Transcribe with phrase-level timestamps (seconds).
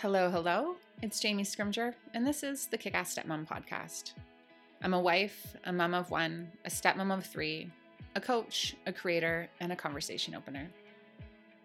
[0.00, 0.76] Hello, hello.
[1.00, 4.12] It's Jamie Scrimger, and this is the Kick-Ass Stepmom podcast.
[4.82, 7.72] I'm a wife, a mom of one, a stepmom of three,
[8.14, 10.68] a coach, a creator, and a conversation opener.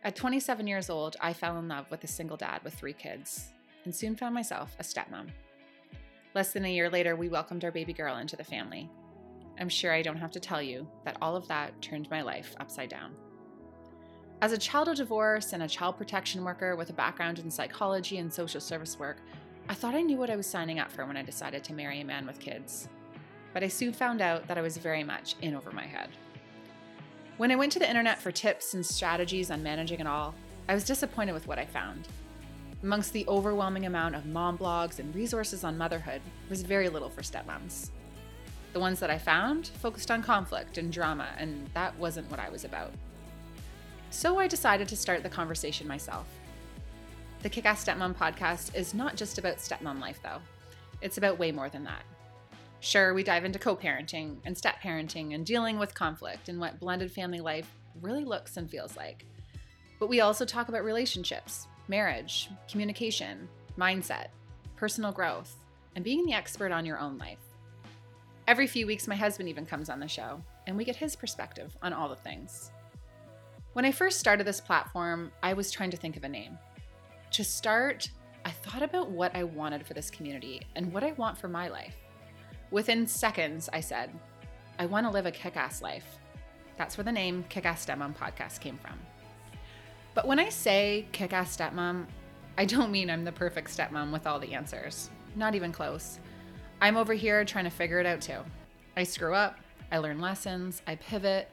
[0.06, 3.50] At 27 years old, I fell in love with a single dad with three kids,
[3.83, 5.28] and soon found myself a stepmom.
[6.34, 8.90] Less than a year later, we welcomed our baby girl into the family.
[9.60, 12.56] I'm sure I don't have to tell you that all of that turned my life
[12.62, 13.13] upside down.
[14.42, 18.17] As a child of divorce and a child protection worker with a background in psychology
[18.17, 19.17] and social service work,
[19.70, 22.02] I thought I knew what I was signing up for when I decided to marry
[22.02, 22.90] a man with kids.
[23.54, 26.09] But I soon found out that I was very much in over my head.
[27.38, 30.34] When I went to the internet for tips and strategies on managing it all,
[30.68, 32.08] I was disappointed with what I found.
[32.82, 37.10] Amongst the overwhelming amount of mom blogs and resources on motherhood, there was very little
[37.10, 37.91] for stepmoms.
[38.73, 42.49] The ones that I found focused on conflict and drama, and that wasn't what I
[42.49, 42.91] was about.
[44.12, 46.28] So I decided to start the conversation myself.
[47.44, 50.40] The Kick Ass Stepmom podcast is not just about stepmom life, though.
[51.02, 52.04] It's about way more than that.
[52.82, 56.80] Sure, we dive into co parenting and step parenting and dealing with conflict and what
[56.80, 59.26] blended family life really looks and feels like.
[59.98, 63.48] But we also talk about relationships, marriage, communication,
[63.80, 64.28] mindset,
[64.75, 65.55] personal growth,
[65.95, 67.39] and being the expert on your own life.
[68.45, 71.78] Every few weeks, my husband even comes on the show, and we get his perspective
[71.81, 72.72] on all the things.
[73.73, 76.58] When I first started this platform, I was trying to think of a name.
[77.31, 78.09] To start,
[78.44, 81.69] I thought about what I wanted for this community and what I want for my
[81.69, 81.95] life.
[82.69, 84.11] Within seconds, I said,
[84.78, 86.19] I want to live a kick ass life.
[86.75, 89.00] That's where the name Kick Ass Stepmom podcast came from.
[90.13, 92.08] But when I say kick ass stepmom,
[92.58, 95.09] I don't mean I'm the perfect stepmom with all the answers.
[95.38, 96.19] Not even close.
[96.81, 98.39] I'm over here trying to figure it out too.
[98.97, 99.59] I screw up,
[99.91, 101.50] I learn lessons, I pivot,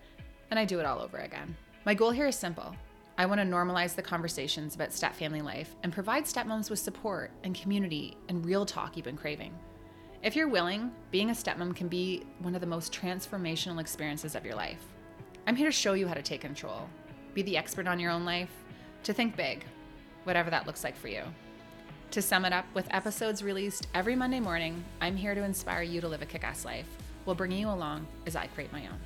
[0.50, 1.54] and I do it all over again.
[1.84, 2.74] My goal here is simple.
[3.16, 7.30] I want to normalize the conversations about step family life and provide stepmoms with support
[7.44, 9.56] and community and real talk you've been craving.
[10.22, 14.44] If you're willing, being a stepmom can be one of the most transformational experiences of
[14.44, 14.84] your life.
[15.46, 16.88] I'm here to show you how to take control,
[17.32, 18.50] be the expert on your own life,
[19.04, 19.64] to think big,
[20.24, 21.22] whatever that looks like for you.
[22.10, 26.00] To sum it up, with episodes released every Monday morning, I'm here to inspire you
[26.00, 26.88] to live a kick ass life
[27.24, 28.98] while bringing you along as I create my own.